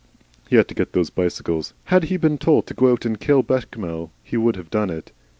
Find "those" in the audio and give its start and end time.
0.93-1.11